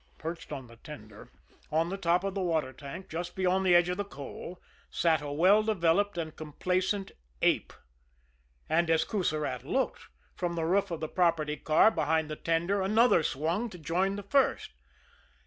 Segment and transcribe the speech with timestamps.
[0.17, 1.31] Perched on the tender,
[1.71, 5.21] on the top of the water tank, just beyond the edge of the coal, sat
[5.21, 7.11] a well developed and complacent
[7.43, 7.71] ape
[8.67, 13.21] and, as Coussirat looked, from the roof of the property car, behind the tender, another
[13.21, 14.71] swung to join the first.